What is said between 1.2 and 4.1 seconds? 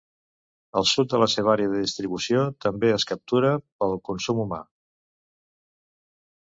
la seva àrea de distribució també es captura pel